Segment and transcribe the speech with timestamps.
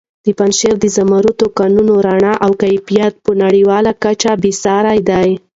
[0.25, 5.29] د پنجشېر د زمردو کانونو رڼا او کیفیت په نړیواله کچه بې ساري دی.